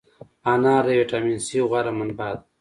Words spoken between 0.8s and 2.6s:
د ویټامین C غوره منبع ده.